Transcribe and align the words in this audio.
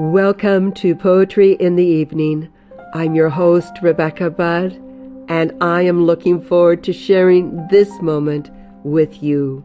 Welcome 0.00 0.72
to 0.76 0.94
Poetry 0.94 1.52
in 1.60 1.76
the 1.76 1.84
Evening. 1.84 2.50
I'm 2.94 3.14
your 3.14 3.28
host, 3.28 3.80
Rebecca 3.82 4.30
Budd, 4.30 4.72
and 5.28 5.52
I 5.62 5.82
am 5.82 6.06
looking 6.06 6.40
forward 6.40 6.82
to 6.84 6.94
sharing 6.94 7.68
this 7.68 8.00
moment 8.00 8.50
with 8.82 9.22
you. 9.22 9.62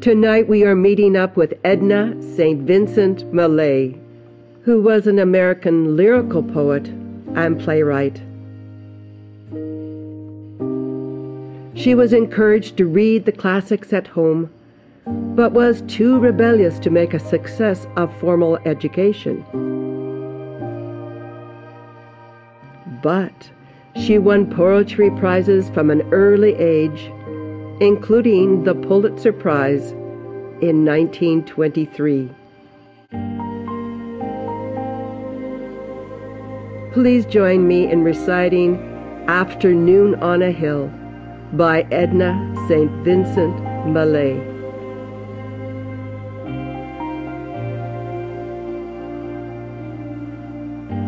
Tonight 0.00 0.48
we 0.48 0.64
are 0.64 0.74
meeting 0.74 1.16
up 1.16 1.36
with 1.36 1.54
Edna 1.62 2.20
St. 2.34 2.62
Vincent 2.62 3.32
Millay, 3.32 3.96
who 4.64 4.82
was 4.82 5.06
an 5.06 5.20
American 5.20 5.96
lyrical 5.96 6.42
poet 6.42 6.88
and 7.36 7.60
playwright. 7.60 8.16
She 11.78 11.94
was 11.94 12.12
encouraged 12.12 12.76
to 12.78 12.84
read 12.84 13.26
the 13.26 13.32
classics 13.32 13.92
at 13.92 14.08
home, 14.08 14.50
but 15.06 15.52
was 15.52 15.82
too 15.82 16.18
rebellious 16.18 16.78
to 16.80 16.90
make 16.90 17.14
a 17.14 17.18
success 17.18 17.86
of 17.96 18.14
formal 18.18 18.58
education. 18.64 19.44
But 23.02 23.50
she 23.96 24.18
won 24.18 24.48
poetry 24.48 25.10
prizes 25.10 25.68
from 25.70 25.90
an 25.90 26.02
early 26.12 26.54
age 26.54 27.10
including 27.82 28.62
the 28.62 28.76
Pulitzer 28.76 29.32
Prize 29.32 29.90
in 30.60 30.84
1923. 30.84 32.30
Please 36.92 37.26
join 37.26 37.66
me 37.66 37.90
in 37.90 38.04
reciting 38.04 38.76
Afternoon 39.26 40.14
on 40.22 40.42
a 40.42 40.52
Hill 40.52 40.88
by 41.54 41.82
Edna 41.90 42.54
St. 42.68 42.90
Vincent 43.04 43.58
Millay. 43.88 44.61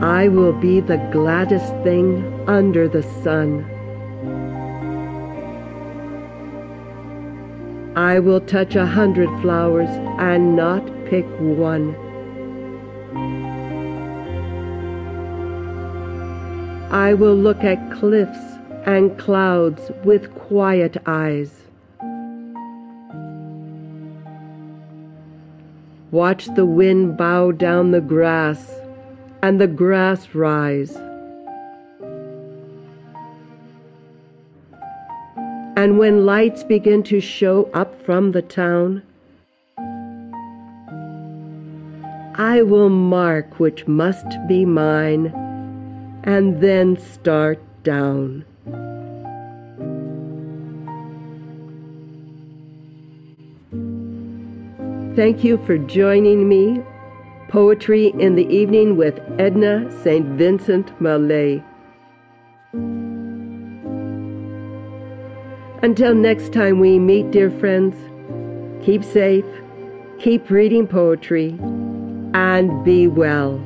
I 0.03 0.29
will 0.29 0.53
be 0.53 0.81
the 0.81 0.99
gladdest 1.13 1.73
thing 1.83 2.25
under 2.49 2.89
the 2.89 3.03
sun. 3.03 3.65
I 7.97 8.19
will 8.19 8.41
touch 8.41 8.75
a 8.75 8.87
hundred 8.87 9.29
flowers 9.41 9.89
and 10.19 10.57
not 10.57 10.85
pick 11.07 11.25
one. 11.39 11.95
I 16.91 17.15
will 17.15 17.37
look 17.37 17.65
at 17.65 17.93
cliffs 17.93 18.59
and 18.85 19.19
clouds 19.19 19.91
with 20.05 20.35
quiet 20.35 20.97
eyes. 21.07 21.63
Watch 26.11 26.47
the 26.55 26.67
wind 26.67 27.17
bow 27.17 27.53
down 27.53 27.91
the 27.91 28.01
grass 28.01 28.81
and 29.45 29.61
the 29.61 29.67
grass 29.67 30.35
rise. 30.35 30.97
And 35.77 35.99
when 35.99 36.25
lights 36.25 36.65
begin 36.65 37.03
to 37.03 37.21
show 37.21 37.69
up 37.75 38.03
from 38.07 38.33
the 38.33 38.41
town, 38.41 39.03
I 42.37 42.63
will 42.63 42.89
mark 42.89 43.61
which 43.61 43.87
must 43.87 44.27
be 44.49 44.65
mine 44.65 45.27
and 46.25 46.63
then 46.63 46.99
start 46.99 47.61
down. 47.83 48.47
Thank 55.15 55.45
you 55.45 55.59
for 55.67 55.77
joining 55.77 56.49
me. 56.49 56.83
Poetry 57.49 58.09
in 58.19 58.35
the 58.35 58.47
Evening 58.47 58.97
with 58.97 59.21
Edna 59.39 59.91
St. 60.03 60.27
Vincent 60.39 61.01
Millay. 61.01 61.63
Until 65.83 66.15
next 66.15 66.53
time 66.53 66.81
we 66.81 66.99
meet, 66.99 67.31
dear 67.31 67.51
friends, 67.51 67.95
keep 68.85 69.05
safe, 69.05 69.45
keep 70.19 70.51
reading 70.51 70.87
poetry, 70.87 71.59
and 72.35 72.85
be 72.85 73.07
well. 73.07 73.61